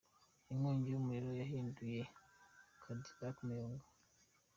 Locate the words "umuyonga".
3.43-3.85